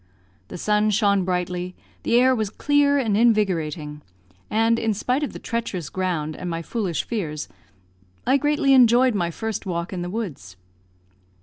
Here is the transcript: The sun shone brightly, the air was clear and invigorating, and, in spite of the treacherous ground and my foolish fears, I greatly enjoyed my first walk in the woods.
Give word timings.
The 0.47 0.57
sun 0.57 0.89
shone 0.89 1.23
brightly, 1.25 1.75
the 2.01 2.15
air 2.19 2.33
was 2.33 2.49
clear 2.49 2.97
and 2.97 3.15
invigorating, 3.15 4.01
and, 4.49 4.79
in 4.79 4.95
spite 4.95 5.21
of 5.21 5.31
the 5.31 5.37
treacherous 5.37 5.89
ground 5.91 6.35
and 6.35 6.49
my 6.49 6.63
foolish 6.63 7.03
fears, 7.03 7.47
I 8.25 8.37
greatly 8.37 8.73
enjoyed 8.73 9.13
my 9.13 9.29
first 9.29 9.67
walk 9.67 9.93
in 9.93 10.01
the 10.01 10.09
woods. 10.09 10.55